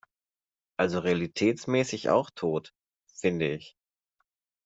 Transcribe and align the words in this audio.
Also 0.77 0.97
realitätsmäßig 0.97 2.09
auch 2.09 2.31
tot- 2.31 2.73
finde 3.21 3.51
ich. 3.53 3.77